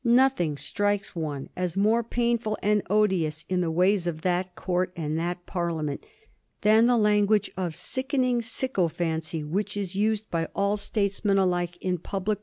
Nothing 0.03 0.57
strikes 0.57 1.15
one 1.15 1.49
as 1.55 1.77
more 1.77 2.01
painful 2.01 2.57
and 2.63 2.81
odious 2.89 3.45
in 3.47 3.61
the 3.61 3.69
ways 3.69 4.07
of 4.07 4.21
that 4.23 4.55
Court 4.55 4.91
and 4.95 5.15
that 5.19 5.45
Parliament 5.45 6.03
than 6.61 6.87
the 6.87 6.97
language 6.97 7.51
of 7.55 7.75
sickening 7.75 8.41
syco 8.41 8.91
phancy 8.91 9.43
which 9.47 9.77
is 9.77 9.95
used 9.95 10.27
by 10.31 10.45
all 10.55 10.75
statesmen 10.75 11.37
alike 11.37 11.77
in 11.77 11.79
public 11.79 11.81
86 11.81 11.83
A 11.83 11.85
BISTORT 11.85 11.89
OF 11.91 12.01
THE 12.01 12.09
FOUR 12.09 12.25
GEORGES. 12.25 12.37
ch. 12.37 12.39